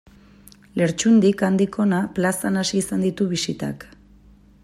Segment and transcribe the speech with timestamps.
[0.81, 3.87] Lertxundik Andikona plazan hasi izan ditu bisitak.